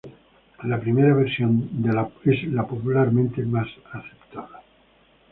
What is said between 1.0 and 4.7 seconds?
versión es la popularmente más aceptada.